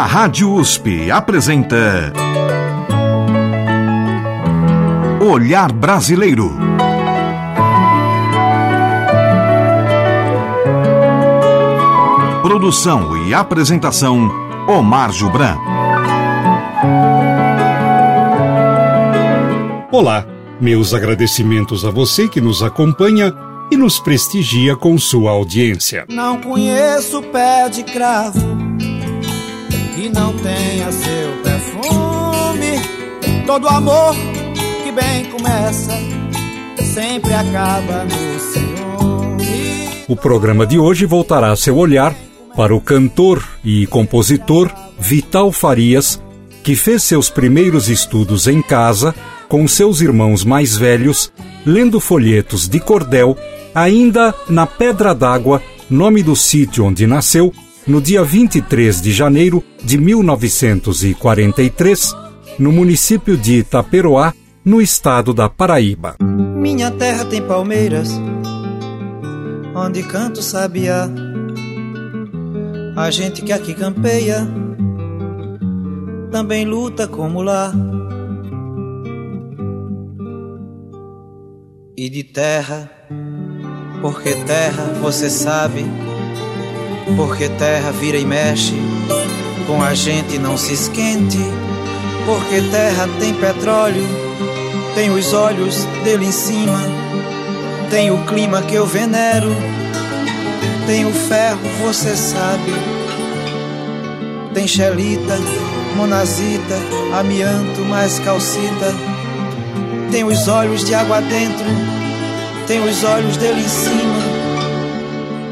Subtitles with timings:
[0.00, 2.10] A Rádio USP apresenta
[5.20, 6.56] Olhar Brasileiro.
[12.40, 14.30] Produção e apresentação
[14.66, 15.58] Omar Jubran.
[19.92, 20.24] Olá,
[20.58, 23.34] meus agradecimentos a você que nos acompanha
[23.70, 26.06] e nos prestigia com sua audiência.
[26.08, 28.49] Não conheço pé de cravo
[29.94, 32.80] que não tenha seu perfume.
[33.46, 34.14] Todo amor
[34.82, 35.92] que bem começa
[36.94, 39.88] sempre acaba no ciúme.
[40.08, 42.14] O programa de hoje voltará seu olhar
[42.56, 46.20] para o cantor e compositor Vital Farias,
[46.62, 49.14] que fez seus primeiros estudos em casa
[49.48, 51.32] com seus irmãos mais velhos,
[51.66, 53.36] lendo folhetos de cordel,
[53.74, 57.52] ainda na Pedra d'Água, nome do sítio onde nasceu,
[57.90, 62.14] no dia 23 de janeiro de 1943,
[62.56, 64.32] no município de Itaperoá,
[64.64, 66.14] no estado da Paraíba.
[66.20, 68.08] Minha terra tem palmeiras,
[69.74, 71.10] onde canto sabiá.
[72.96, 74.46] A gente que aqui campeia
[76.30, 77.72] também luta como lá.
[81.96, 82.88] E de terra,
[84.00, 85.84] porque terra você sabe,
[87.16, 88.74] porque terra vira e mexe,
[89.66, 91.38] com a gente não se esquente,
[92.26, 94.06] porque terra tem petróleo,
[94.94, 96.80] tem os olhos dele em cima,
[97.90, 99.54] tem o clima que eu venero,
[100.86, 102.72] tem o ferro, você sabe,
[104.54, 105.38] tem xelita,
[105.96, 106.76] monazita,
[107.18, 108.94] amianto, mais calcita,
[110.10, 111.66] tem os olhos de água dentro,
[112.66, 114.18] tem os olhos dele em cima,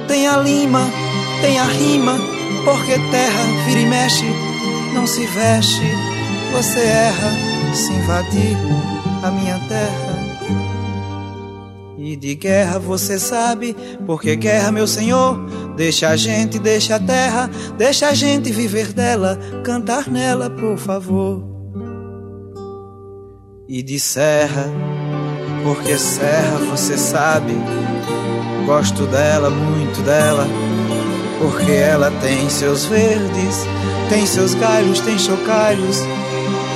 [0.06, 0.88] tem a lima,
[1.40, 2.18] tem a rima,
[2.64, 4.24] porque terra vira e mexe,
[4.94, 5.82] não se veste,
[6.52, 7.30] você erra
[7.74, 8.56] se invadir
[9.22, 10.18] a minha terra.
[11.98, 15.38] E de guerra você sabe, porque guerra, meu senhor,
[15.76, 21.44] deixa a gente, deixa a terra, deixa a gente viver dela, cantar nela, por favor.
[23.68, 24.66] E de serra,
[25.62, 27.52] porque serra você sabe,
[28.64, 30.46] gosto dela, muito dela,
[31.38, 33.66] porque ela tem seus verdes,
[34.08, 36.00] tem seus galhos, tem chocalhos,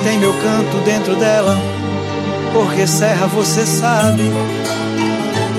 [0.04, 1.56] tem meu canto dentro dela,
[2.52, 4.30] porque serra você sabe.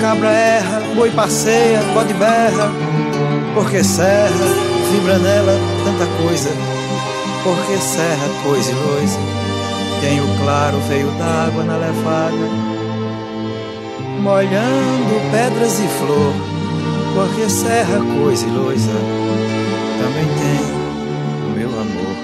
[0.00, 2.70] Cabra erra, boi passeia, bode berra,
[3.54, 4.46] porque serra,
[4.90, 6.50] vibra nela tanta coisa,
[7.42, 9.18] porque serra, coisa e loisa,
[10.00, 12.48] tem o claro veio d'água na levada,
[14.20, 16.34] molhando pedras e flor,
[17.14, 18.90] porque serra, coisa e loisa,
[20.00, 20.58] também tem
[21.46, 22.16] o meu amor.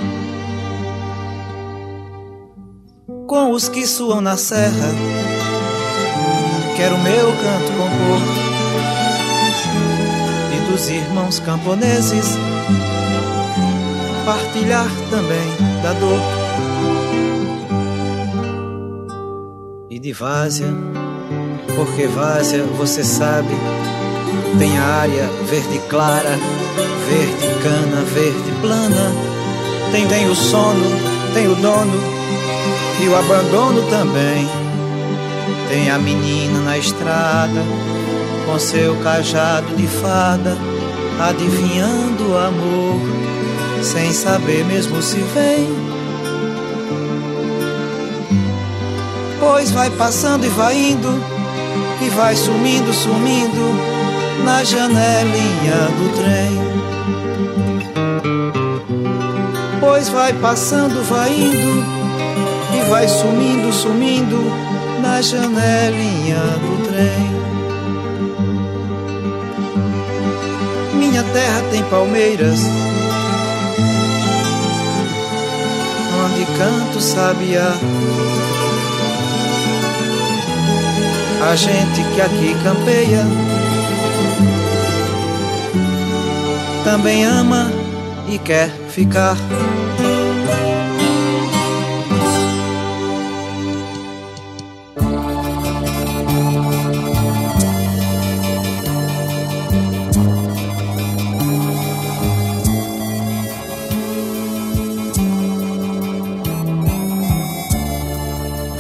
[3.29, 4.89] Com os que suam na serra,
[6.77, 8.21] quero meu canto compor
[10.57, 12.37] e dos irmãos camponeses
[14.27, 15.49] partilhar também
[15.83, 16.21] da dor
[19.89, 20.75] e de várzea,
[21.77, 23.55] porque várzea você sabe
[24.59, 26.39] tem área verde clara,
[27.09, 29.13] verde cana, verde plana,
[29.93, 30.87] tem tem o sono,
[31.35, 32.21] tem o dono
[33.03, 34.49] e o abandono também.
[35.69, 37.63] Tem a menina na estrada,
[38.45, 40.57] com seu cajado de fada,
[41.21, 43.01] adivinhando o amor,
[43.83, 45.69] sem saber mesmo se vem.
[49.39, 51.23] Pois vai passando e vai indo,
[52.03, 54.00] e vai sumindo, sumindo,
[54.45, 56.71] na janelinha do trem.
[59.81, 61.85] Pois vai passando, vai indo,
[62.77, 64.39] e vai sumindo, sumindo
[65.03, 67.41] na janelinha do trem.
[70.95, 72.61] Minha terra tem palmeiras,
[76.25, 77.75] onde canto sabiá.
[81.51, 83.25] A gente que aqui campeia
[86.85, 87.71] também ama
[88.29, 89.37] e quer ficar.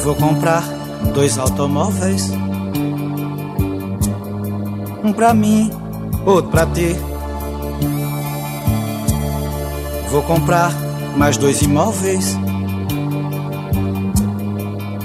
[0.02, 0.62] Vou comprar
[1.14, 2.30] dois automóveis.
[5.04, 5.70] Um pra mim,
[6.24, 7.09] outro pra ti.
[10.10, 10.72] Vou comprar
[11.16, 12.36] mais dois imóveis.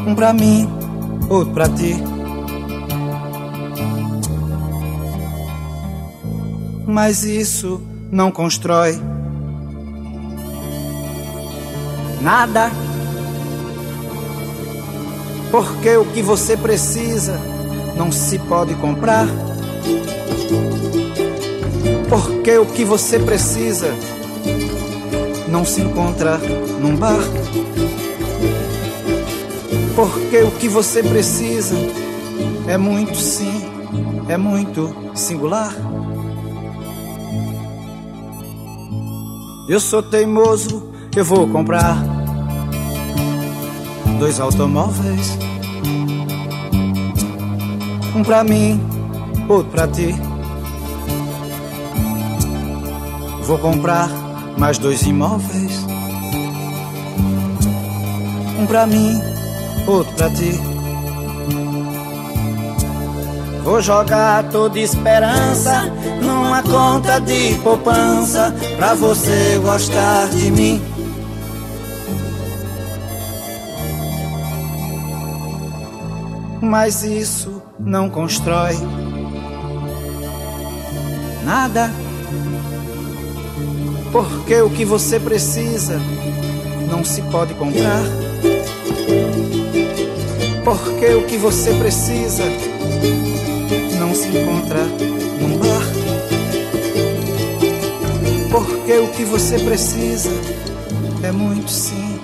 [0.08, 0.68] Um pra mim,
[1.30, 1.96] outro pra ti.
[6.88, 7.82] Mas isso
[8.12, 9.00] não constrói
[12.20, 12.72] nada.
[15.52, 17.40] Porque o que você precisa
[17.96, 19.28] não se pode comprar.
[22.10, 23.94] Porque o que você precisa
[25.56, 26.38] não se encontra
[26.82, 27.18] num bar.
[29.96, 31.76] Porque o que você precisa
[32.68, 33.62] é muito sim,
[34.28, 35.74] é muito singular.
[39.70, 42.04] Eu sou teimoso, eu vou comprar
[44.20, 45.38] dois automóveis.
[48.14, 48.78] Um pra mim,
[49.48, 50.14] outro pra ti.
[53.46, 54.25] Vou comprar
[54.58, 55.86] mais dois imóveis.
[58.60, 59.22] Um pra mim,
[59.88, 60.52] outro pra ti.
[63.64, 65.86] Vou jogar toda esperança
[66.22, 70.82] numa conta de poupança pra você gostar de mim.
[76.62, 78.76] Mas isso não constrói
[81.44, 82.05] nada.
[84.16, 86.00] Porque o que você precisa
[86.90, 88.02] não se pode comprar.
[90.64, 92.44] Porque o que você precisa
[94.00, 94.86] não se encontra
[95.42, 95.84] num bar.
[98.50, 100.30] Porque o que você precisa
[101.22, 102.18] é muito sim,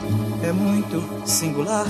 [0.48, 1.88] é muito singular.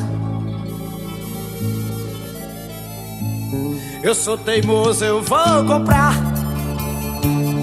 [4.02, 6.31] Eu sou teimoso, eu vou comprar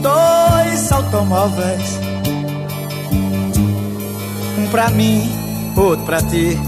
[0.00, 2.00] dois automóveis.
[4.58, 5.30] Um pra mim,
[5.76, 6.58] outro pra ti.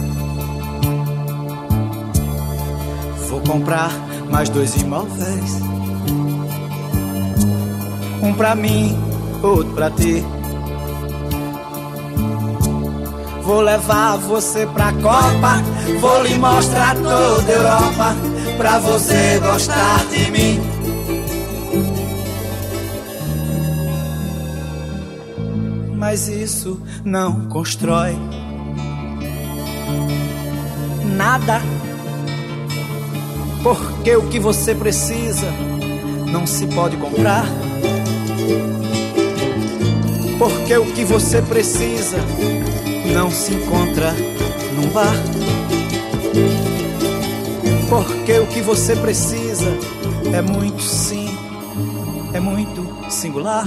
[3.29, 3.91] Vou comprar
[4.31, 5.61] mais dois imóveis.
[8.23, 8.99] Um pra mim,
[9.43, 10.25] outro pra ti.
[13.43, 15.61] Vou levar você pra Copa,
[16.01, 18.17] vou lhe mostrar toda a Europa,
[18.57, 20.80] pra você gostar de mim.
[26.11, 28.19] Mas isso não constrói
[31.17, 31.63] nada.
[33.63, 35.47] Porque o que você precisa
[36.27, 37.45] não se pode comprar.
[40.37, 42.17] Porque o que você precisa
[43.15, 44.13] não se encontra
[44.75, 45.15] num bar.
[47.89, 49.79] Porque o que você precisa
[50.35, 51.29] é muito sim,
[52.35, 53.65] é muito singular.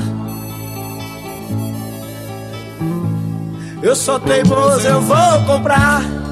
[3.83, 6.22] Eu sou teimoso, eu vou comprar.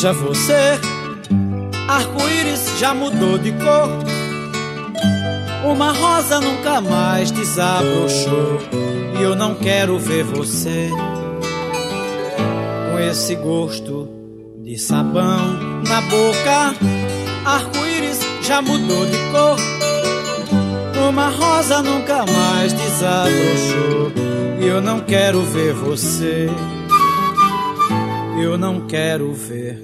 [0.00, 0.78] Veja você,
[1.88, 3.88] arco-íris já mudou de cor.
[5.68, 8.60] Uma rosa nunca mais desabrochou.
[9.18, 10.88] E eu não quero ver você
[12.92, 14.08] com esse gosto
[14.62, 16.76] de sabão na boca.
[17.44, 19.56] Arco-íris já mudou de cor.
[21.08, 24.12] Uma rosa nunca mais desabrochou.
[24.60, 26.48] E eu não quero ver você
[28.42, 29.78] eu não quero ver.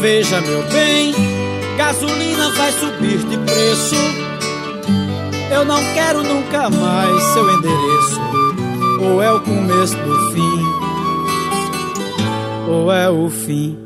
[0.00, 1.12] Veja, meu bem,
[1.76, 3.96] gasolina vai subir de preço.
[5.52, 8.20] Eu não quero nunca mais seu endereço.
[9.02, 10.62] Ou é o começo do fim,
[12.68, 13.78] ou é o fim.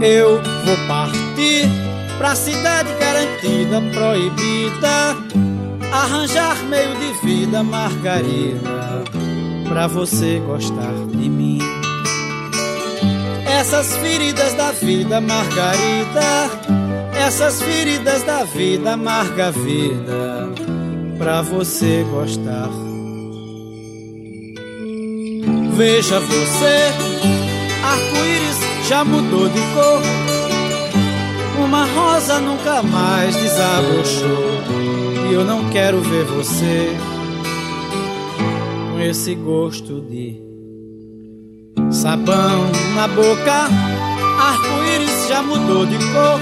[0.00, 1.68] Eu vou partir
[2.18, 5.16] pra cidade garantida, proibida.
[5.92, 9.17] Arranjar meio de vida, margarida
[9.68, 11.58] pra você gostar de mim.
[13.46, 16.50] Essas feridas da vida, Margarida,
[17.14, 20.48] essas feridas da vida, amarga vida,
[21.18, 22.70] pra você gostar.
[25.76, 26.92] Veja você,
[27.84, 30.02] arco-íris já mudou de cor.
[31.64, 34.62] Uma rosa nunca mais desabrochou.
[35.28, 36.96] E eu não quero ver você
[39.00, 40.40] esse gosto de
[41.90, 43.68] sabão na boca.
[44.40, 46.40] Arco-íris já mudou de cor.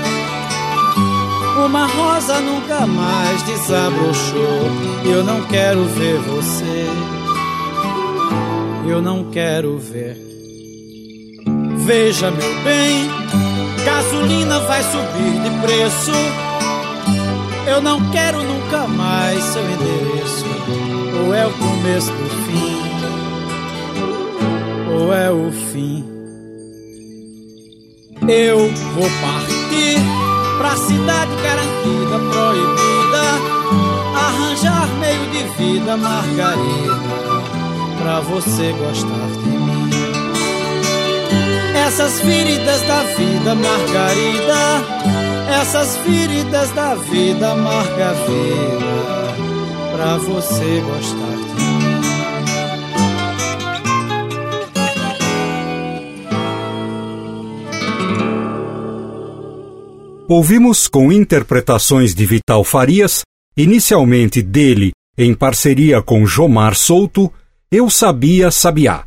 [1.64, 4.70] Uma rosa nunca mais desabrochou.
[5.04, 6.86] Eu não quero ver você.
[8.88, 10.16] Eu não quero ver.
[11.78, 13.08] Veja, meu bem,
[13.84, 16.45] gasolina vai subir de preço.
[17.66, 20.44] Eu não quero nunca mais seu endereço.
[21.24, 22.82] Ou é o começo do fim,
[24.92, 26.04] ou é o fim.
[28.28, 28.58] Eu
[28.94, 29.98] vou partir
[30.58, 32.96] pra cidade garantida, proibida.
[34.16, 36.96] Arranjar meio de vida, Margarida,
[38.00, 39.90] pra você gostar de mim.
[41.86, 51.64] Essas feridas da vida, Margarida, essas feridas da vida, amarga vida, pra você gostar de
[51.64, 51.86] mim.
[60.28, 63.22] Ouvimos com interpretações de Vital Farias,
[63.56, 67.32] inicialmente dele em parceria com Jomar Souto,
[67.70, 69.06] Eu Sabia Sabiá.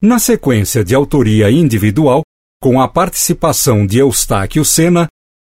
[0.00, 2.22] Na sequência de autoria individual,
[2.62, 5.08] com a participação de Eustáquio Sena,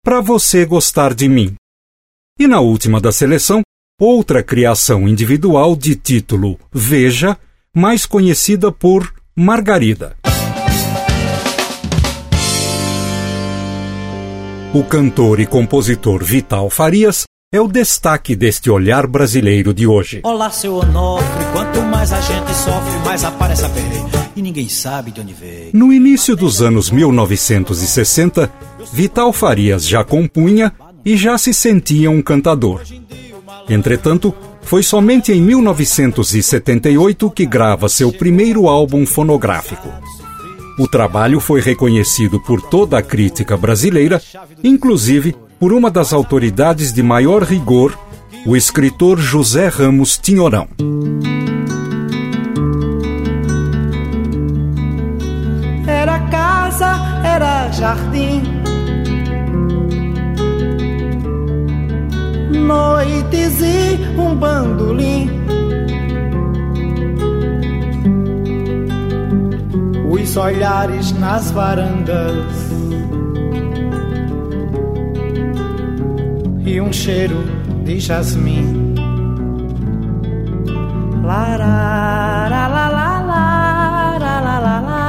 [0.09, 1.55] Pra Você Gostar de Mim.
[2.41, 3.61] E na última da seleção,
[4.01, 7.37] outra criação individual de título Veja,
[7.77, 10.17] mais conhecida por Margarida.
[14.73, 20.23] O cantor e compositor Vital Farias é o destaque deste olhar brasileiro de hoje.
[20.25, 23.69] Olá, seu Onofre, quanto mais a gente sofre, mais aparece a.
[24.39, 25.71] E ninguém sabe de onde veio.
[25.75, 28.49] No início dos anos 1960,
[28.93, 30.73] Vital Farias já compunha
[31.05, 32.83] e já se sentia um cantador.
[33.69, 39.89] Entretanto, foi somente em 1978 que grava seu primeiro álbum fonográfico.
[40.79, 44.21] O trabalho foi reconhecido por toda a crítica brasileira,
[44.63, 47.99] inclusive por uma das autoridades de maior rigor,
[48.47, 50.69] o escritor José Ramos Tinhorão.
[55.87, 58.68] Era casa, era jardim.
[62.67, 65.31] Noites e um bandolim.
[70.11, 72.69] Os olhares nas varandas.
[76.65, 77.45] E um cheiro
[77.85, 78.95] de jasmim.
[81.25, 85.09] Larara, la, la, la, la, la, la, la.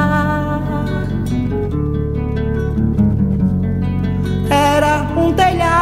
[4.49, 5.31] Era um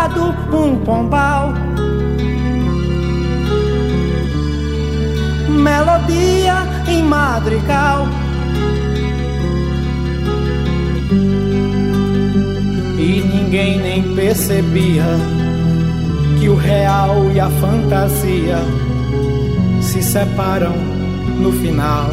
[0.07, 1.53] telhado, um pombal.
[5.49, 6.55] Melodia
[6.87, 8.07] em madrigal.
[12.97, 15.05] E ninguém nem percebia
[16.39, 18.57] que o real e a fantasia
[19.81, 20.73] se separam
[21.39, 22.09] no final.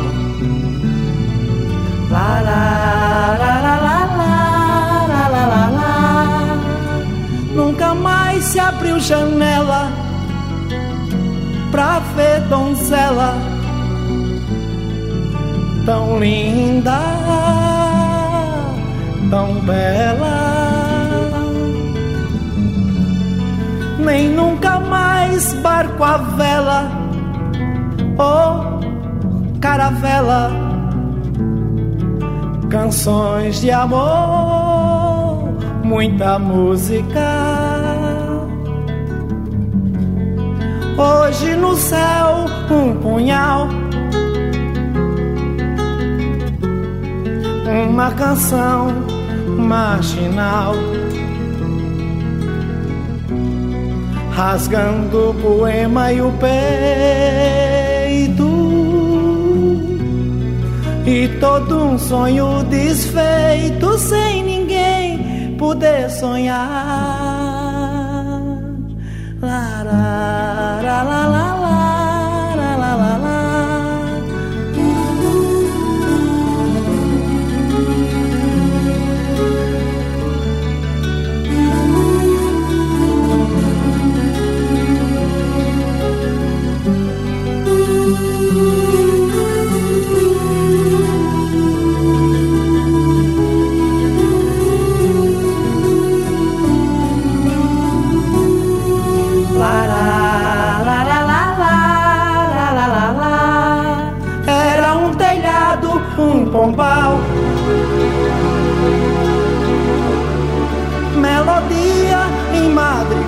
[2.10, 3.63] La la la
[7.54, 9.90] Nunca mais se abriu janela
[11.70, 13.34] pra ver donzela
[15.86, 16.98] tão linda,
[19.30, 20.54] tão bela.
[23.98, 27.04] Nem nunca mais barco a vela
[28.18, 28.74] oh
[29.60, 30.50] caravela,
[32.68, 34.63] canções de amor,
[35.84, 37.20] muita música.
[40.96, 43.68] Hoje no céu um punhal,
[47.66, 48.88] uma canção
[49.58, 50.74] marginal.
[54.32, 57.24] Rasgando o poema e o peito
[61.06, 64.53] E todo um sonho desfeito Sem ninguém
[65.56, 66.64] poder sonhar.
[69.40, 71.53] La, la, la, la, la.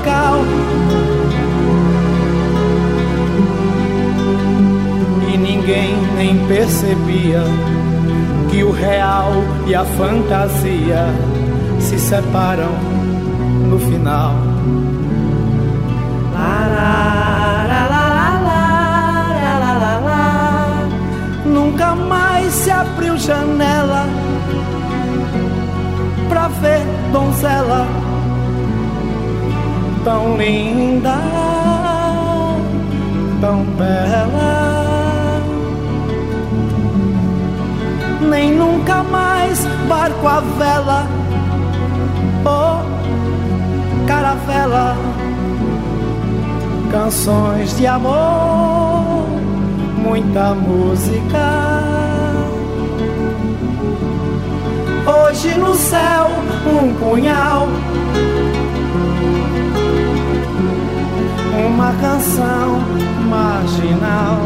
[0.06, 0.44] local.
[5.32, 7.42] E ninguém nem percebia
[8.50, 9.32] que o real
[9.66, 11.06] e a fantasia
[11.80, 12.70] se separam
[13.68, 14.34] no final.
[21.44, 24.06] Nunca mais se abriu janela
[26.28, 26.82] pra ver
[27.12, 28.05] donzela
[30.06, 31.18] tão linda,
[33.40, 35.42] tão bela.
[38.20, 41.08] Nem nunca mais barco a vela,
[42.44, 44.96] oh caravela,
[46.92, 49.26] canções de amor,
[49.96, 51.82] muita música.
[55.04, 56.28] Hoje no céu
[56.64, 57.66] um punhal
[61.56, 62.80] uma canção
[63.28, 64.40] marginal,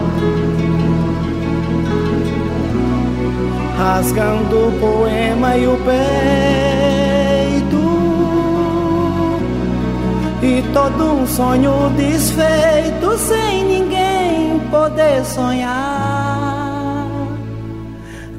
[3.77, 5.91] rasgando o poema e o peito,
[10.43, 15.91] e todo um sonho desfeito sem ninguém poder sonhar.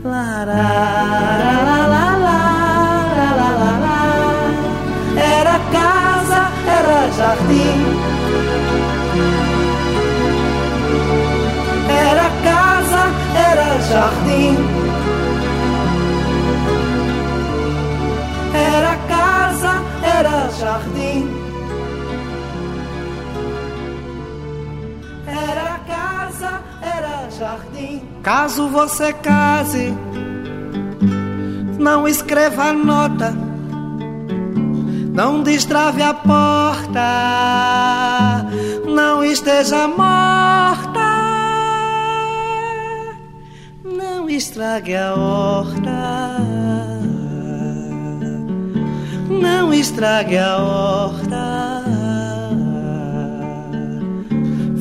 [0.04, 2.12] La, la, la,
[5.18, 7.91] era casa, era jardim
[13.92, 14.56] jardim.
[18.54, 19.74] Era casa,
[20.18, 21.30] era jardim.
[25.28, 26.52] Era casa,
[26.82, 28.02] era jardim.
[28.24, 29.94] Caso você case,
[31.78, 33.34] não escreva nota.
[35.14, 37.02] Não destrave a porta,
[38.88, 40.81] não esteja morta.
[44.42, 46.40] Estrague a horta.
[49.30, 51.84] Não estrague a horta.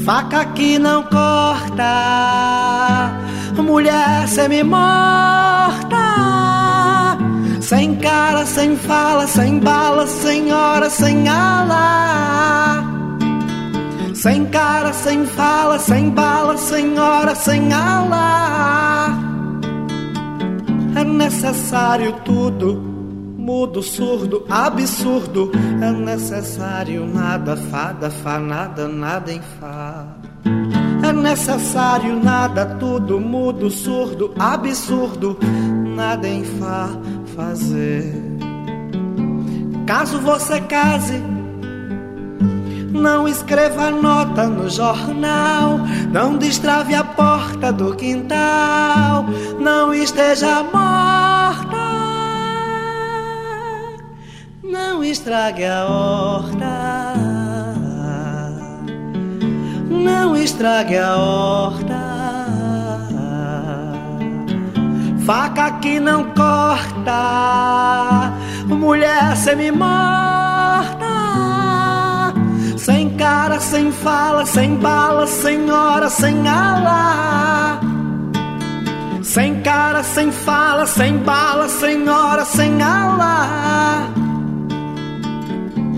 [0.07, 1.92] Faca que não corta,
[3.59, 6.07] mulher semi-morta.
[7.61, 12.83] Sem cara, sem fala, sem bala, sem hora, sem ala.
[14.14, 19.00] Sem cara, sem fala, sem bala, sem hora, sem ala
[21.20, 23.00] necessário tudo.
[23.37, 25.50] Mudo, surdo, absurdo,
[25.83, 30.06] é necessário nada, fada, fa, nada, nada em fá.
[31.02, 35.38] É necessário nada, tudo, mudo, surdo, absurdo,
[35.96, 36.90] nada em fá
[37.35, 38.14] fazer.
[39.87, 41.20] Caso você case,
[42.90, 45.79] não escreva nota no jornal,
[46.12, 49.24] não destrave a porta do quintal,
[49.59, 51.76] não esteja morta,
[54.62, 57.14] não estrague a horta,
[59.88, 62.11] não estrague a horta.
[65.24, 68.33] Faca que não corta,
[68.66, 70.39] mulher semi-morta
[72.90, 77.81] sem cara, sem fala, sem bala, sem hora, sem ala.
[79.22, 84.09] Sem cara, sem fala, sem bala, sem hora, sem ala.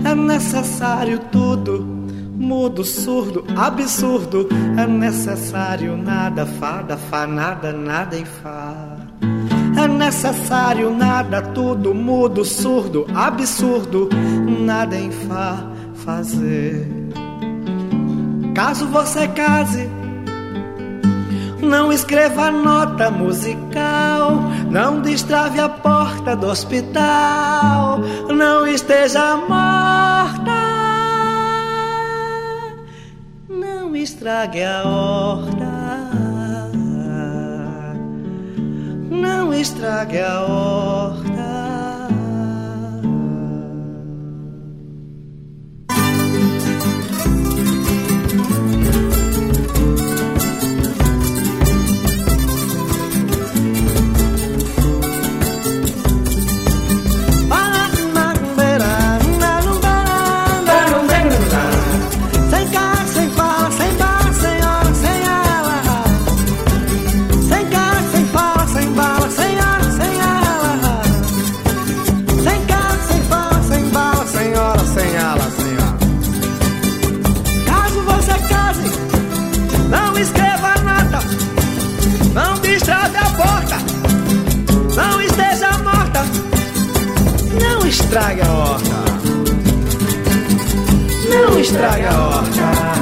[0.05, 1.83] É necessário tudo,
[2.37, 4.47] mudo, surdo, absurdo.
[4.77, 8.71] É necessário nada, fada, fa, nada, nada em fá.
[9.83, 14.09] É necessário nada, tudo mudo, surdo, absurdo,
[14.63, 15.72] nada em fá
[16.03, 16.85] fazer.
[18.53, 19.89] Caso você case,
[21.61, 30.51] não escreva nota musical, não destrave a porta do hospital, não esteja morta,
[33.49, 35.73] não estrague a horta,
[39.09, 41.42] não estrague a horta.
[88.13, 89.05] Estrague a horta.
[91.31, 92.92] Não estrague a horta.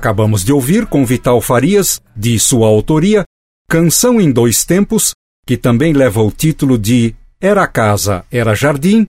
[0.00, 3.22] Acabamos de ouvir com Vital Farias, de sua autoria,
[3.68, 5.12] Canção em Dois Tempos,
[5.46, 9.04] que também leva o título de Era Casa, Era Jardim,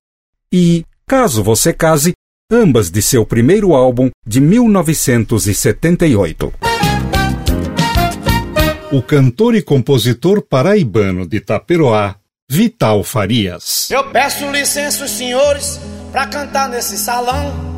[0.51, 2.11] e Caso Você Case,
[2.51, 6.53] ambas de seu primeiro álbum de 1978.
[8.91, 12.17] O cantor e compositor paraibano de Taperoá,
[12.49, 13.89] Vital Farias.
[13.89, 15.79] Eu peço licença senhores
[16.11, 17.70] para cantar nesse salão.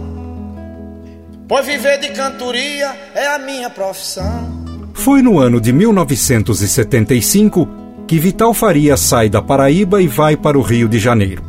[1.48, 4.64] Pois viver de cantoria é a minha profissão.
[4.94, 7.68] Foi no ano de 1975
[8.08, 11.44] que Vital Faria sai da Paraíba e vai para o Rio de Janeiro.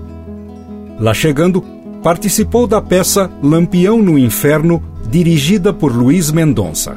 [0.98, 1.62] Lá chegando,
[2.02, 6.96] participou da peça Lampião no Inferno, dirigida por Luiz Mendonça.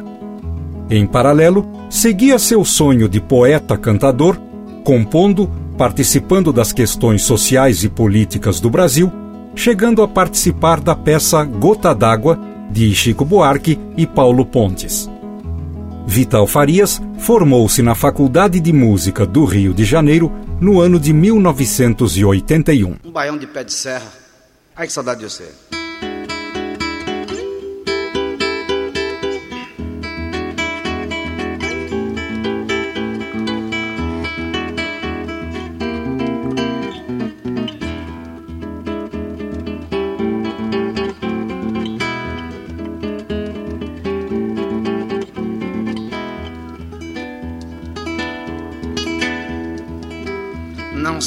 [0.90, 4.38] Em paralelo, seguia seu sonho de poeta-cantador,
[4.84, 9.12] compondo, participando das questões sociais e políticas do Brasil,
[9.56, 15.10] chegando a participar da peça Gota d'Água, de Chico Buarque e Paulo Pontes.
[16.06, 22.96] Vital Farias formou-se na Faculdade de Música do Rio de Janeiro no ano de 1981.
[23.04, 24.12] Um baião de pé de serra.
[24.76, 25.52] Ai que saudade de você.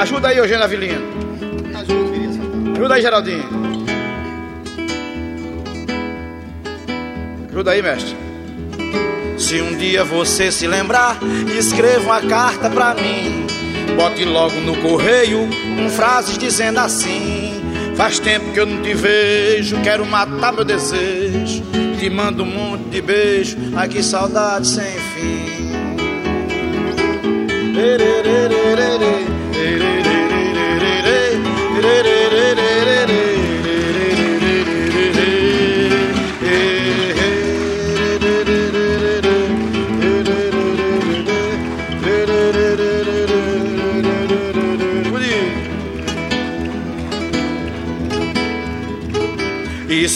[0.00, 1.02] Ajuda aí, Eugênio Avilino.
[2.74, 3.44] Ajuda aí, Geraldinho.
[7.50, 8.16] Ajuda aí, mestre.
[9.36, 11.18] Se um dia você se lembrar,
[11.54, 13.46] escreva uma carta pra mim.
[13.94, 17.60] Bote logo no correio com frases dizendo assim:
[17.94, 21.62] Faz tempo que eu não te vejo, quero matar meu desejo.
[21.98, 25.40] Te mando um monte de beijo, ai que saudade sem fim.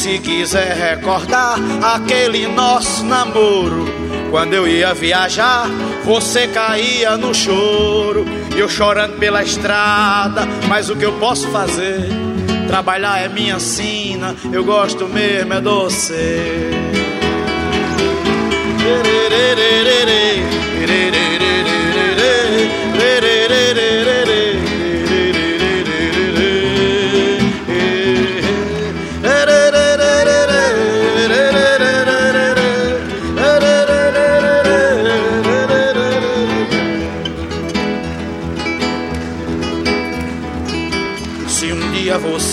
[0.05, 3.87] Se quiser recordar aquele nosso namoro,
[4.31, 5.67] quando eu ia viajar,
[6.05, 12.07] você caía no choro, eu chorando pela estrada, mas o que eu posso fazer?
[12.67, 16.13] Trabalhar é minha sina, eu gosto mesmo é doce.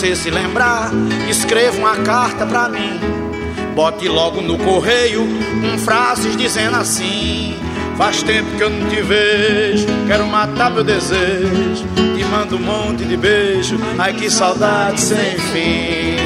[0.02, 0.90] Você se lembrar,
[1.30, 2.98] escreva uma carta pra mim.
[3.72, 7.56] Bote logo no correio um frases dizendo assim:
[7.96, 11.86] Faz tempo que eu não te vejo, quero matar meu desejo.
[12.16, 16.21] Te mando um monte de beijo, ai que saudade sem fim.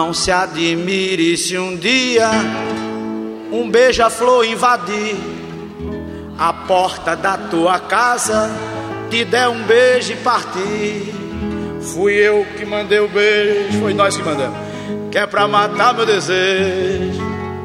[0.00, 2.30] Não se admire se um dia
[3.52, 5.14] um beija-flor invadir
[6.38, 8.50] a porta da tua casa,
[9.10, 11.14] te der um beijo e partir.
[11.92, 14.56] Fui eu que mandei o beijo, foi nós que mandamos.
[15.12, 17.20] Que é pra matar meu desejo.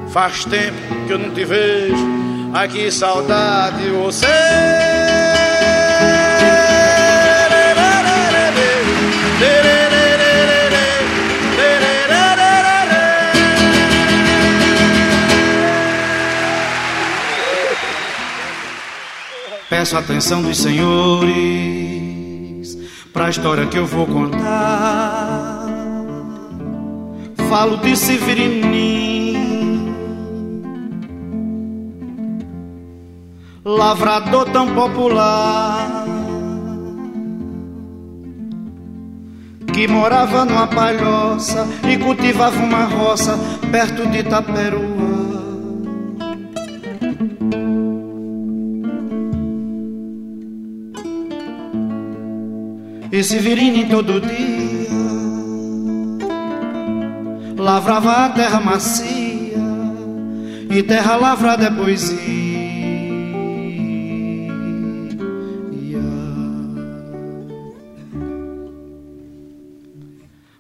[0.10, 2.06] Faz tempo que eu não te vejo.
[2.54, 4.26] Ai que saudade de você.
[19.86, 21.36] Peço a atenção dos senhores
[23.14, 25.64] para a história que eu vou contar.
[27.48, 29.36] Falo de Severinin,
[33.64, 36.08] lavrador tão popular,
[39.72, 43.38] que morava numa palhoça e cultivava uma roça
[43.72, 45.15] perto de Itaperuá.
[53.16, 54.90] E Severino todo dia
[57.58, 59.56] lavrava a terra macia
[60.70, 62.20] e terra lavrada é poesia.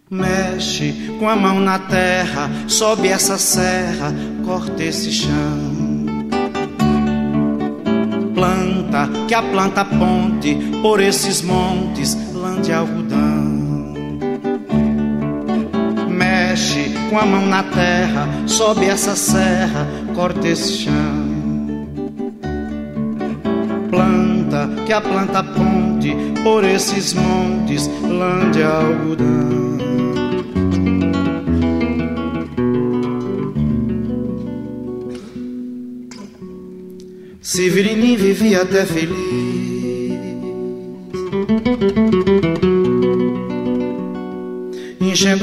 [0.09, 4.15] Mexe com a mão na terra, sobe essa serra,
[4.45, 5.85] corta esse chão
[8.35, 12.15] planta, que a planta ponte por esses montes,
[12.65, 13.93] de algodão.
[16.09, 21.25] Mexe com a mão na terra, sobe essa serra, corta esse chão.
[23.89, 29.75] Planta, que a planta ponte por esses montes, lã de algodão.
[37.41, 39.64] Severinin vivia até feliz.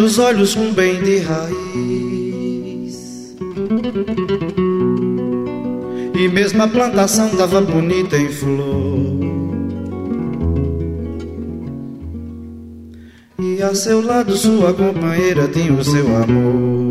[0.02, 1.52] Enchendo os olhos com bem de raiz.
[6.18, 9.20] E mesmo a plantação tava bonita em flor.
[13.38, 16.81] E a seu lado sua companheira tinha o seu amor.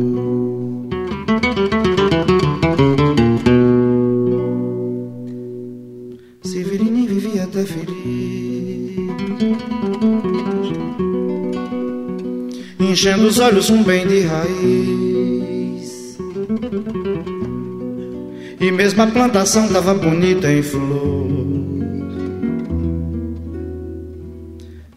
[13.31, 16.17] Os olhos com bem de raiz.
[18.59, 21.29] E mesmo a plantação tava bonita em flor.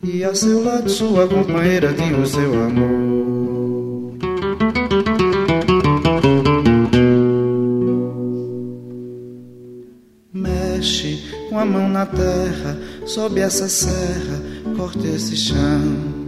[0.02, 4.14] E a seu lado sua companheira tinha o seu amor.
[10.32, 14.42] Mexe com a mão na terra, sobe essa serra,
[14.76, 16.24] corta esse chão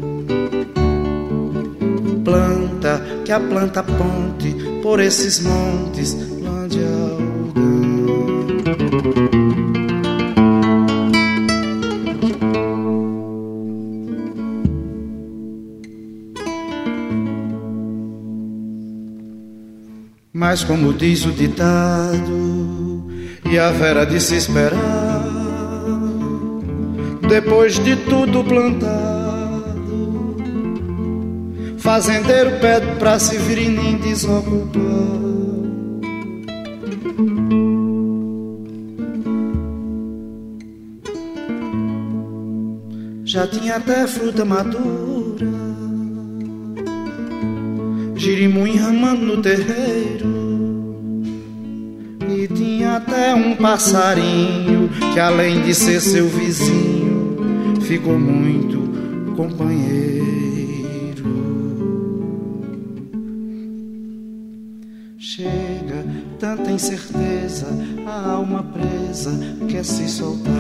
[3.27, 8.07] que a planta ponte por esses montes onde algodão.
[20.33, 23.09] Mas como diz o ditado,
[23.51, 25.25] e a vera de se esperar,
[27.29, 29.16] depois de tudo plantar
[31.87, 34.83] Fazendeiro pede pra se virem desocupar.
[43.25, 45.47] Já tinha até fruta madura,
[48.17, 50.27] girimum enramando no terreiro.
[52.29, 57.37] E tinha até um passarinho que, além de ser seu vizinho,
[57.81, 58.91] ficou muito
[59.37, 60.16] companheiro.
[66.77, 67.67] Incerteza,
[68.07, 69.31] a alma presa
[69.67, 70.53] quer se soltar.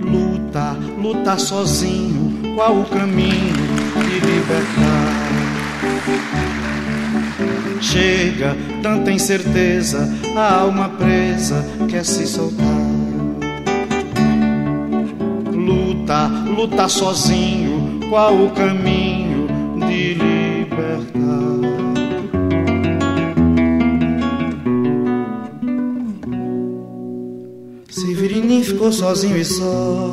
[0.00, 5.30] Luta, luta sozinho, qual o caminho de libertar?
[7.82, 12.64] Chega, tanta incerteza, a alma presa quer se soltar.
[15.52, 19.46] Luta, luta sozinho, qual o caminho
[19.86, 20.29] de libertar?
[28.80, 30.10] Ficou sozinho e só.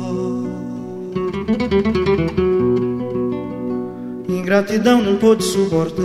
[4.28, 6.04] Ingratidão não pôde suportar.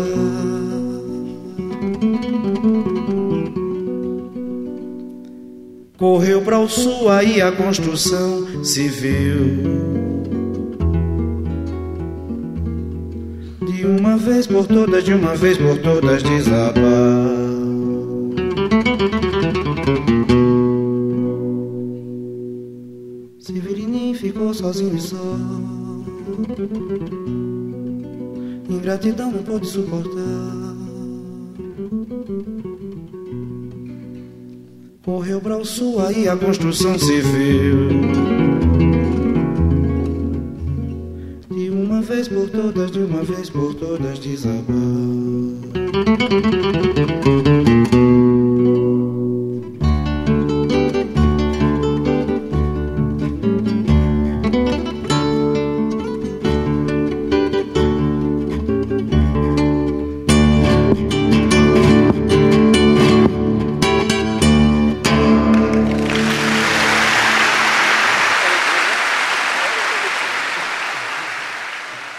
[5.97, 9.61] Correu para o sul, aí a construção civil.
[13.65, 17.12] De uma vez por todas, de uma vez por todas, desabar.
[24.73, 25.37] Sozinho só.
[28.69, 30.73] Ingratidão não pôde suportar.
[35.05, 37.89] Correu para o sul, aí a construção civil.
[41.51, 44.63] De uma vez por todas, de uma vez por todas, desabar.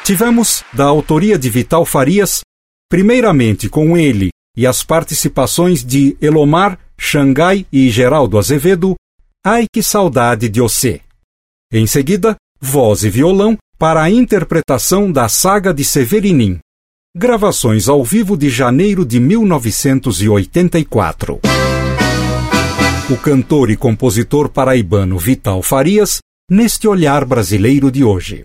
[0.05, 2.43] Tivemos, da autoria de Vital Farias,
[2.91, 8.95] primeiramente com ele e as participações de Elomar, Xangai e Geraldo Azevedo,
[9.47, 11.03] Ai que saudade de você.
[11.73, 16.59] Em seguida, voz e violão para a interpretação da saga de Severinim.
[17.17, 21.41] Gravações ao vivo de janeiro de 1984.
[23.11, 26.19] O cantor e compositor paraibano Vital Farias,
[26.51, 28.45] neste olhar brasileiro de hoje.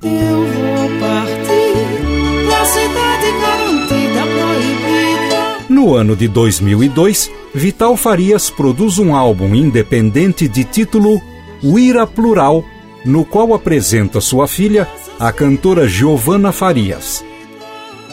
[5.90, 11.20] No ano de 2002, Vital Farias produz um álbum independente de título
[11.64, 12.64] Uira Plural,
[13.04, 14.88] no qual apresenta sua filha,
[15.20, 17.26] a cantora Giovanna Farias.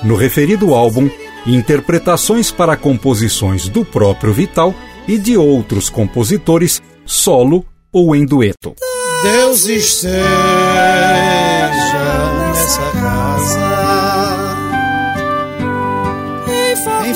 [0.02, 1.10] No referido álbum,
[1.46, 4.74] interpretações para composições do próprio Vital
[5.06, 7.62] e de outros compositores, solo
[7.92, 8.74] ou em dueto.
[9.22, 10.16] Deus esteja
[12.54, 13.75] nessa casa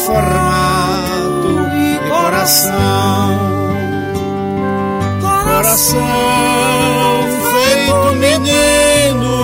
[0.07, 3.39] formato de coração,
[5.45, 6.01] coração
[7.53, 9.37] feito menino,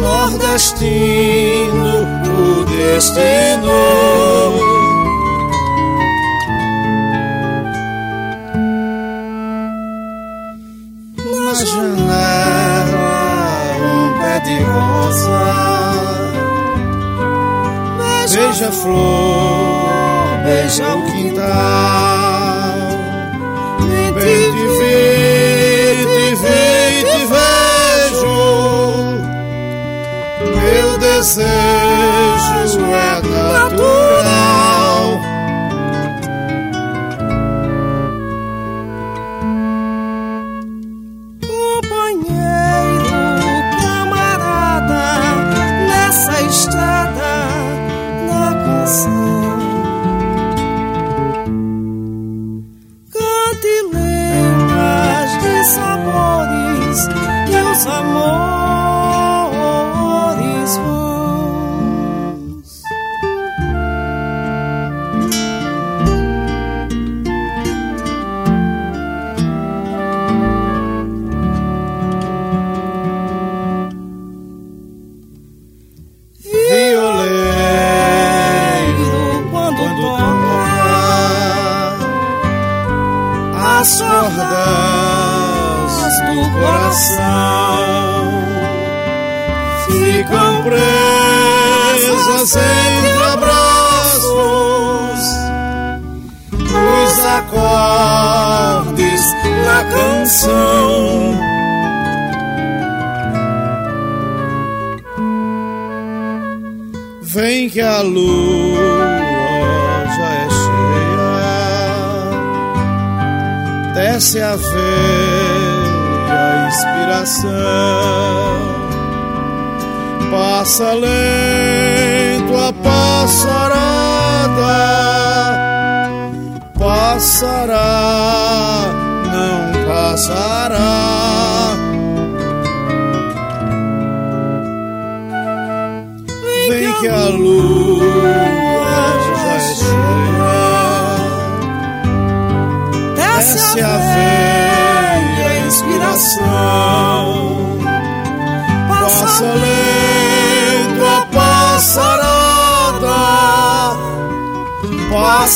[0.00, 0.84] nordestino,
[2.28, 3.80] o destino.
[11.44, 13.08] Na janela,
[13.80, 15.71] um pé de rosa
[18.52, 21.48] beija-flor, beija o quintal.
[24.14, 28.36] Vem te ver, te ver, te vejo.
[30.54, 34.01] Meu desejo é natural.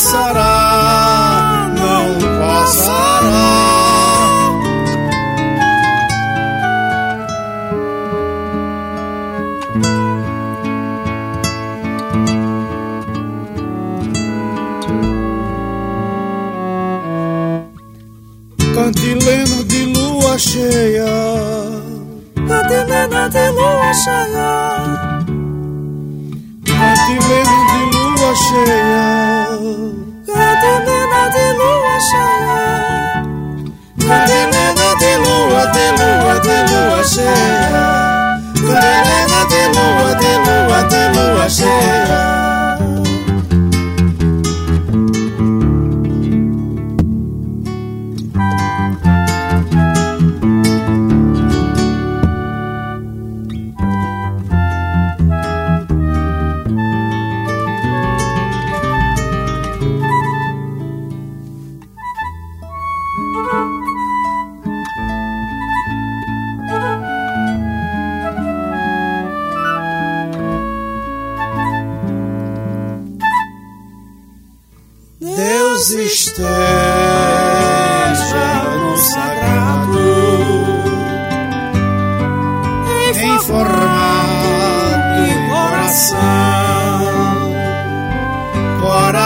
[0.07, 0.46] sarà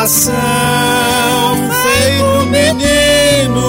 [0.00, 0.32] coração
[1.82, 3.60] feito menino,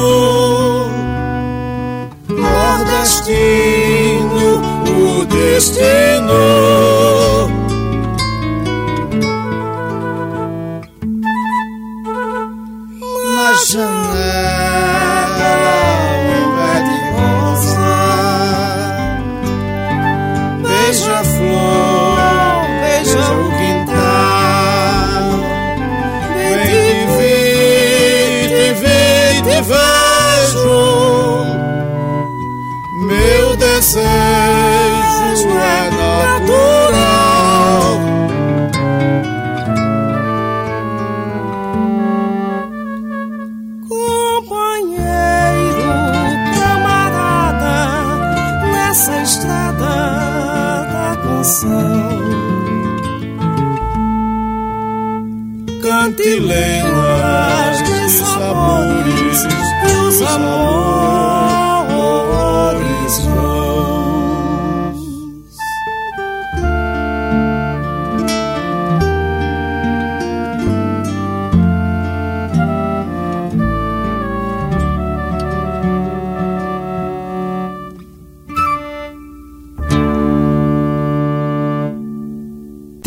[2.29, 3.35] nordestino,
[4.87, 6.90] o destino.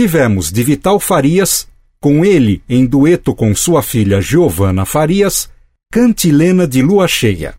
[0.04, 1.66] Tivemos de Vital Farias,
[1.98, 5.48] com ele em dueto com sua filha Giovana Farias,
[5.90, 7.54] Cantilena de Lua Cheia.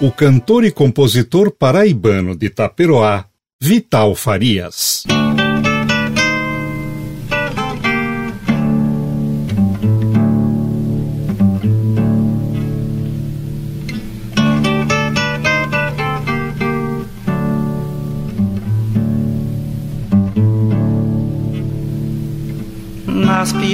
[0.00, 3.26] O cantor e compositor paraibano de Taperoá,
[3.62, 5.04] Vital Farias.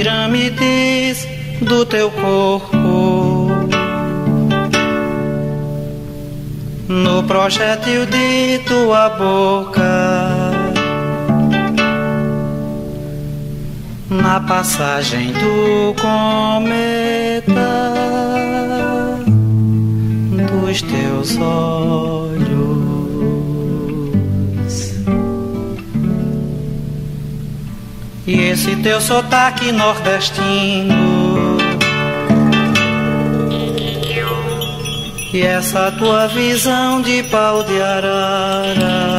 [0.03, 1.28] Pirâmides
[1.61, 3.48] do teu corpo,
[6.88, 10.50] no projétil de tua boca,
[14.11, 17.62] na passagem do cometa.
[20.50, 22.32] Dos teus olhos.
[28.33, 31.59] E esse teu sotaque nordestino
[35.35, 39.12] E essa tua visão de pau de arara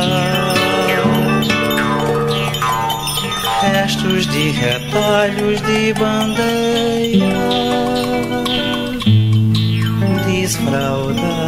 [3.61, 7.53] Restos de retalhos de bandeira
[10.25, 11.42] desfraldada.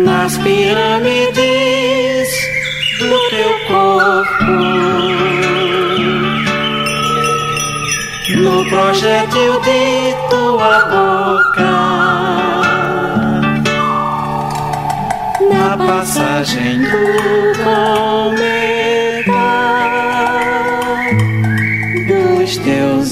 [0.00, 2.28] Nas pirâmides
[2.98, 4.52] do teu corpo,
[8.38, 11.72] no projétil de tua boca,
[15.50, 16.88] na passagem do
[17.62, 18.42] cometa.
[22.08, 23.11] Dos teus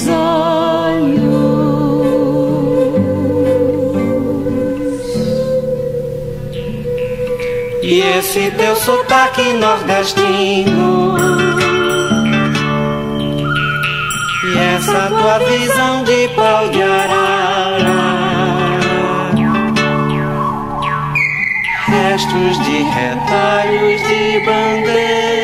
[7.83, 11.17] E esse teu sotaque nordestino.
[14.43, 18.11] E essa tua visão de pau de arara.
[21.87, 25.40] Restos de retalhos de bandeira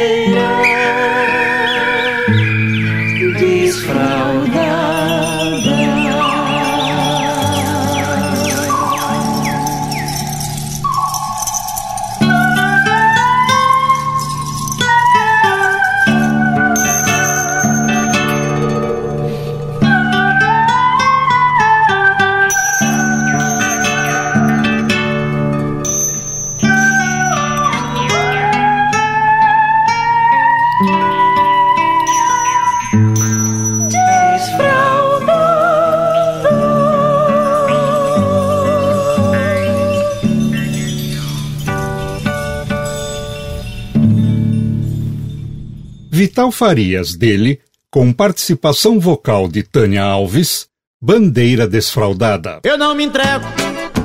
[46.38, 47.59] Vital Farias dele,
[47.89, 50.67] com participação vocal de Tânia Alves,
[51.01, 52.59] Bandeira Desfraldada.
[52.63, 53.43] Eu não me entrego,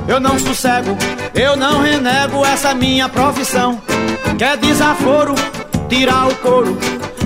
[0.07, 0.97] eu não sossego,
[1.35, 3.79] eu não renego essa minha profissão.
[4.35, 5.35] Quer desaforo,
[5.87, 6.75] tirar o couro,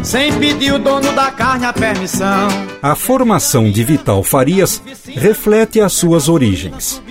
[0.04, 2.50] sem pedir o dono da carne a permissão.
[2.82, 4.84] A formação de Vital Farias
[5.16, 7.02] reflete as suas origens.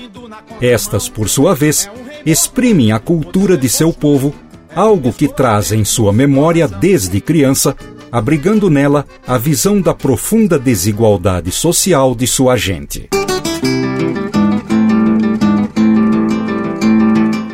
[0.60, 1.88] Estas, por sua vez,
[2.26, 4.34] exprimem a cultura de seu povo,
[4.76, 7.74] algo que traz em sua memória desde criança,
[8.12, 13.08] abrigando nela a visão da profunda desigualdade social de sua gente.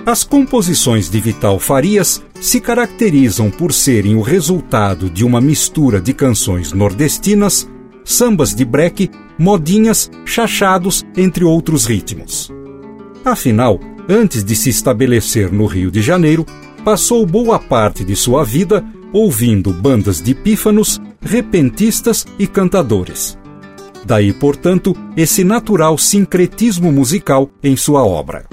[0.05, 6.13] As composições de Vital Farias se caracterizam por serem o resultado de uma mistura de
[6.13, 7.69] canções nordestinas,
[8.05, 9.09] sambas de breque,
[9.39, 12.51] modinhas, chachados, entre outros ritmos.
[13.25, 16.45] Afinal, antes de se estabelecer no Rio de Janeiro,
[16.85, 23.39] passou boa parte de sua vida ouvindo bandas de pífanos, repentistas e cantadores.
[24.05, 28.47] Daí, portanto, esse natural sincretismo musical em sua obra.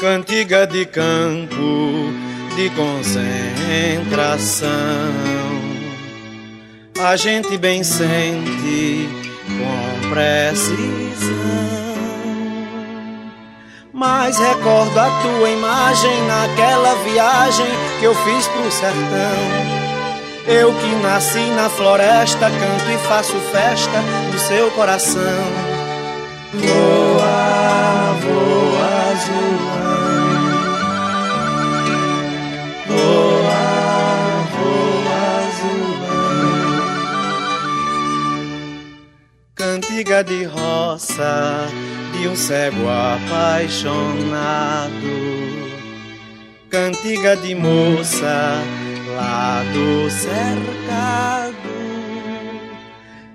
[0.00, 2.10] Cantiga de campo
[2.56, 4.70] de concentração.
[6.98, 9.06] A gente bem sente
[9.46, 10.80] com precisão.
[13.92, 19.36] Mas recordo a tua imagem naquela viagem que eu fiz pro sertão.
[20.46, 24.00] Eu que nasci na floresta, canto e faço festa
[24.32, 25.44] no seu coração.
[26.54, 29.59] Voa, voa, azulão.
[40.00, 41.68] Cantiga de roça
[42.12, 44.88] de um cego apaixonado.
[46.70, 48.62] Cantiga de moça
[49.14, 51.52] lá do cercado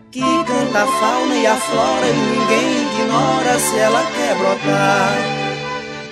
[0.10, 5.14] que canta a fauna e a flora e ninguém ignora se ela quer brotar.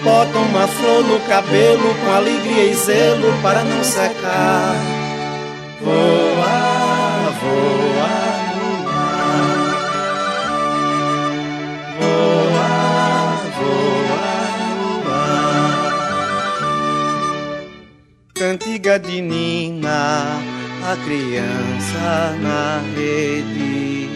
[0.04, 4.76] Bota uma flor no cabelo com alegria e zelo para não secar.
[5.82, 7.83] Voa, voa
[18.54, 20.40] Cantiga de Nina,
[20.84, 24.12] a criança na rede.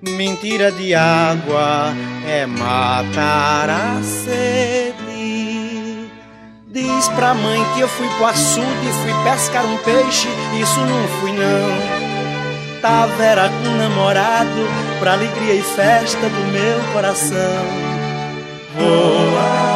[0.00, 1.94] Mentira de água
[2.26, 4.96] é matar a sede.
[6.66, 10.26] Diz pra mãe que eu fui pro açude e fui pescar um peixe,
[10.60, 12.80] isso não fui não.
[12.80, 14.68] Tava era com um namorado,
[14.98, 17.92] pra alegria e festa do meu coração.
[18.76, 19.71] Voa,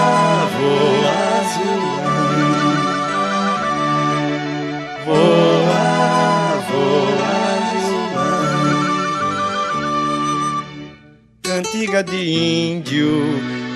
[11.77, 13.23] Cantiga de índio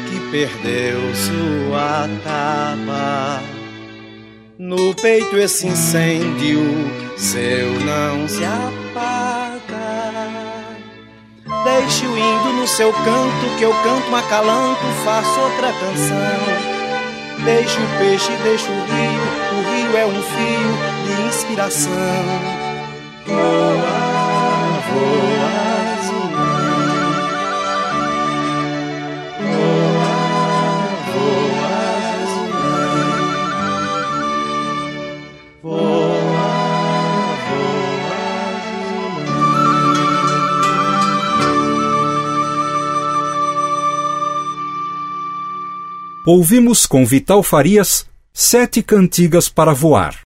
[0.09, 3.43] que perdeu sua tapa.
[4.59, 6.61] No peito esse incêndio
[7.19, 9.61] seu não se apaga.
[11.63, 17.45] Deixe-o indo no seu canto, que eu canto um acalanto, faço outra canção.
[17.45, 19.23] Deixe o peixe, deixe o rio,
[19.59, 20.73] o rio é um fio
[21.05, 21.93] de inspiração.
[23.27, 25.30] Voa, voa.
[46.27, 50.21] Ouvimos com Vital Farias Sete Cantigas para Voar.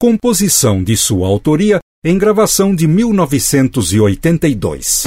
[0.00, 5.04] Composição de sua autoria em gravação de 1982.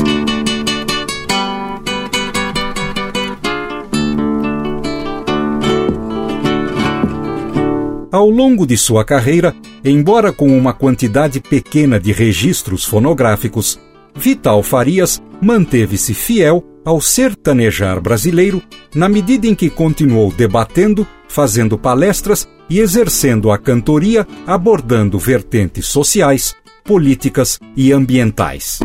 [8.11, 13.79] Ao longo de sua carreira, embora com uma quantidade pequena de registros fonográficos,
[14.15, 18.61] Vital Farias manteve-se fiel ao sertanejar brasileiro
[18.93, 26.55] na medida em que continuou debatendo, fazendo palestras e exercendo a cantoria abordando vertentes sociais,
[26.83, 28.79] políticas e ambientais.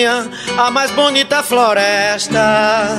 [0.00, 2.98] Amazônia, a mais bonita floresta.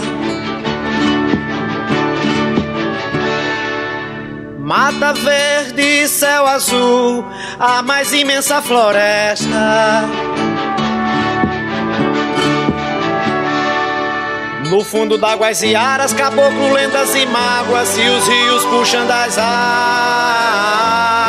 [4.59, 7.25] Mata verde céu azul,
[7.59, 10.05] a mais imensa floresta.
[14.69, 21.20] No fundo d'águas e aras, caboclo, lendas e mágoas, e os rios puxando as águas.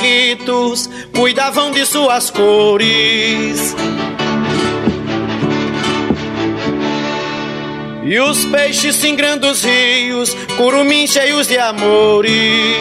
[0.00, 3.76] Periquitos cuidavam de suas cores.
[8.02, 12.76] E os peixes singrando os rios, curumins cheios de amores.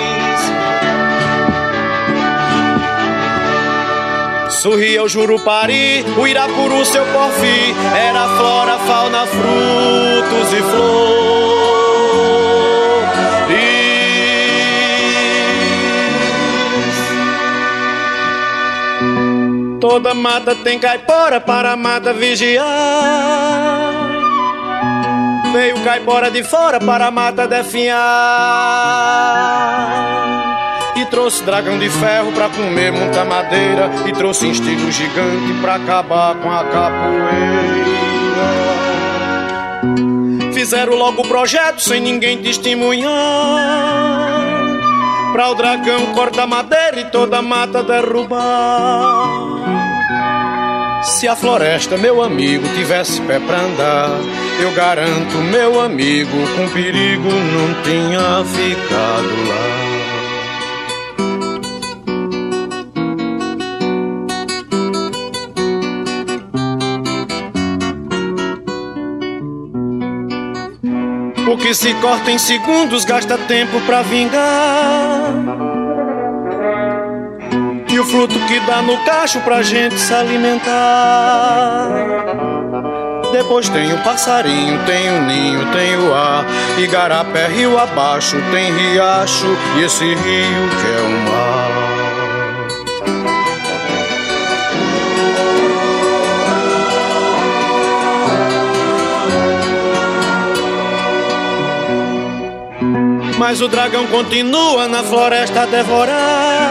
[4.49, 11.78] Sorria o Jurupari, o Irapuru, seu porfir, era flora, fauna, frutos e flores.
[19.89, 22.63] Toda mata tem caipora para a mata vigiar.
[25.51, 27.97] Veio caipora de fora para a mata definhar.
[30.95, 33.89] E trouxe dragão de ferro para comer muita madeira.
[34.05, 37.49] E trouxe instinto gigante para acabar com a capoeira.
[40.53, 43.09] Fizeram logo o projeto sem ninguém testemunhar.
[45.33, 49.58] Pra o dragão cortar madeira e toda mata derrubar.
[51.01, 54.09] Se a floresta, meu amigo, tivesse pé pra andar,
[54.61, 59.89] eu garanto, meu amigo, com perigo não tinha ficado lá.
[71.51, 75.58] O que se corta em segundos gasta tempo pra vingar
[77.99, 81.89] o fruto que dá no cacho pra gente se alimentar.
[83.31, 86.45] Depois tem o passarinho, tem o ninho, tem o ar.
[86.77, 89.47] Igarapé, rio abaixo, tem riacho
[89.77, 91.69] e esse rio que é o mar.
[103.37, 106.68] Mas o dragão continua na floresta a devorar.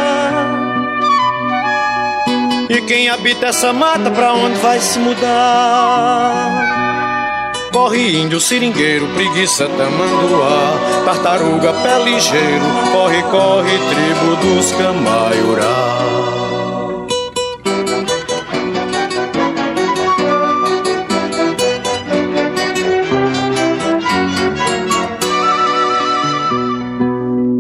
[2.69, 6.69] E quem habita essa mata, pra onde vai se mudar?
[7.73, 10.79] Corre índio, seringueiro, preguiça, tamanduá.
[11.05, 15.99] Tartaruga, pé ligeiro Corre, corre, tribo dos camaiurá.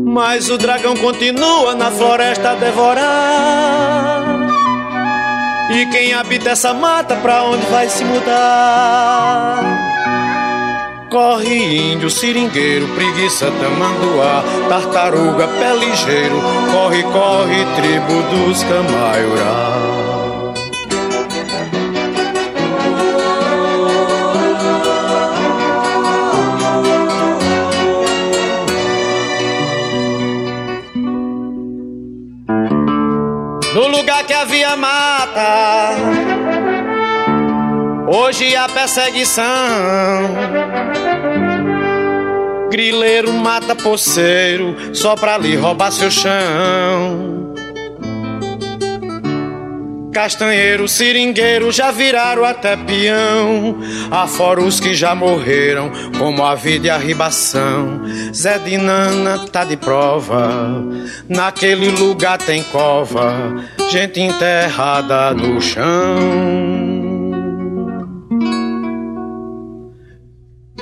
[0.04, 4.17] Mas o dragão continua na floresta a devorar
[5.70, 9.60] e quem habita essa mata, pra onde vai se mudar?
[11.10, 16.40] Corre índio, seringueiro, preguiça, tamanduá, tartaruga, pé ligeiro,
[16.70, 19.97] corre, corre, tribo dos camaiurá.
[38.28, 39.42] Hoje a perseguição.
[42.70, 47.54] Grileiro mata poceiro só pra lhe roubar seu chão.
[50.12, 53.78] Castanheiro, seringueiro já viraram até peão.
[54.10, 58.02] Afora os que já morreram, como a vida e a ribação.
[58.34, 60.84] Zé de Nana tá de prova,
[61.26, 63.32] naquele lugar tem cova,
[63.90, 66.97] gente enterrada no chão.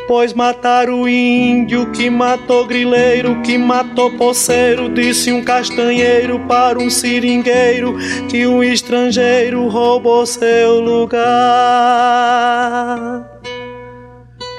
[0.07, 6.89] Pois mataram o índio que matou grileiro, que matou poceiro, disse um castanheiro para um
[6.89, 7.97] seringueiro
[8.29, 11.27] que um estrangeiro roubou seu lugar.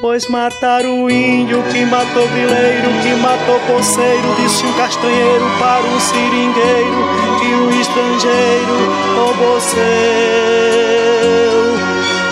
[0.01, 5.99] Pois mataram o índio que matou grileiro, que matou poceiro, disse um castanheiro para um
[5.99, 7.07] seringueiro
[7.39, 8.75] que um estrangeiro
[9.15, 9.77] roubou seu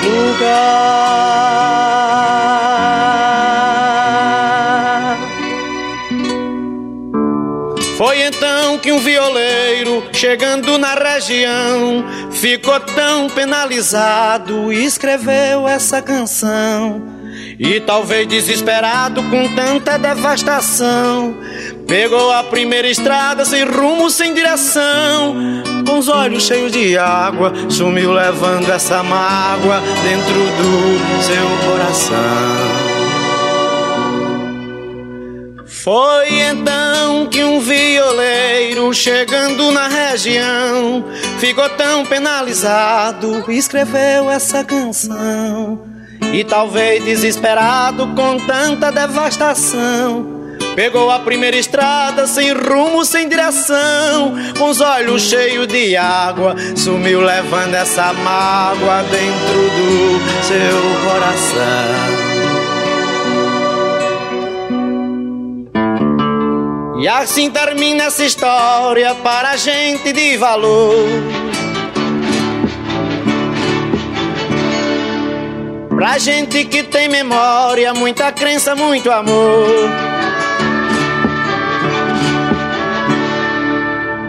[0.03, 1.45] lugar.
[8.96, 17.04] Um violeiro, chegando na região, ficou tão penalizado e escreveu essa canção.
[17.60, 21.36] E talvez desesperado com tanta devastação,
[21.86, 25.36] pegou a primeira estrada sem rumo, sem direção.
[25.86, 32.84] Com os olhos cheios de água, sumiu levando essa mágoa dentro do seu coração.
[35.68, 41.03] Foi então que um violeiro chegando na região
[41.39, 45.88] ficou tão penalizado, escreveu essa canção.
[46.32, 54.70] E talvez desesperado com tanta devastação, pegou a primeira estrada sem rumo, sem direção, com
[54.70, 62.24] os olhos cheios de água, sumiu levando essa mágoa dentro do seu coração.
[66.98, 70.96] E assim termina essa história para gente de valor.
[75.89, 79.89] Pra gente que tem memória, muita crença, muito amor.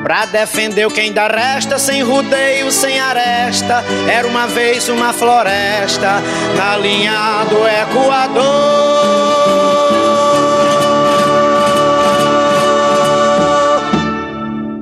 [0.03, 3.85] Pra defender o que ainda resta, sem rodeio, sem aresta.
[4.09, 6.23] Era uma vez uma floresta
[6.57, 8.96] na linha do Equador.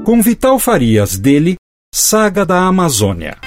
[0.04, 1.56] Com Vital Farias dele,
[1.92, 3.38] Saga da Amazônia.